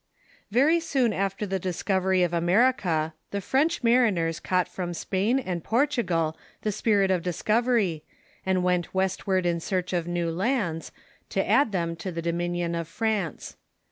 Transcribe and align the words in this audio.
]Very 0.49 0.79
soon 0.79 1.13
after 1.13 1.45
the 1.45 1.59
discoveiy 1.59 2.25
of 2.25 2.33
America 2.33 3.13
the 3.29 3.39
French 3.39 3.83
mari 3.83 4.09
ners 4.11 4.41
caught 4.41 4.67
from 4.67 4.95
Spain 4.95 5.37
and 5.37 5.63
Portugal 5.63 6.35
the 6.63 6.71
spirit 6.71 7.11
of 7.11 7.21
discovery, 7.21 8.03
and 8.43 8.63
went 8.63 8.95
westward 8.95 9.45
in 9.45 9.59
search 9.59 9.93
of 9.93 10.07
new 10.07 10.31
lands, 10.31 10.91
to 11.29 11.47
add 11.47 11.71
them 11.71 11.95
to 11.97 12.11
the 12.11 12.23
dominion 12.23 12.73
of 12.73 12.87
France. 12.87 13.57